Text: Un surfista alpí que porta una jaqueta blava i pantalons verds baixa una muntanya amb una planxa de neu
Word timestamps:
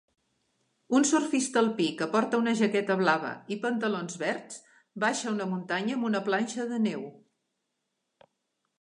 Un 0.99 1.03
surfista 1.09 1.61
alpí 1.61 1.89
que 1.99 2.07
porta 2.15 2.39
una 2.45 2.55
jaqueta 2.63 2.97
blava 3.03 3.35
i 3.57 3.59
pantalons 3.67 4.19
verds 4.25 4.59
baixa 5.07 5.37
una 5.37 5.51
muntanya 5.55 5.99
amb 6.01 6.11
una 6.13 6.27
planxa 6.31 6.71
de 6.75 6.85
neu 6.91 7.09